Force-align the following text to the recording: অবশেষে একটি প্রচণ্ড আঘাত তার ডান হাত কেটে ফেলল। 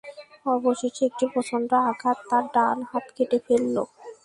অবশেষে 0.45 1.01
একটি 1.09 1.25
প্রচণ্ড 1.33 1.69
আঘাত 1.89 2.17
তার 2.29 2.45
ডান 2.55 2.77
হাত 2.89 3.05
কেটে 3.15 3.37
ফেলল। 3.45 3.75